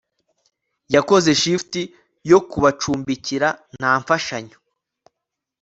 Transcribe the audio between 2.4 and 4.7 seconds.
kubacumbikira nta mfashanyo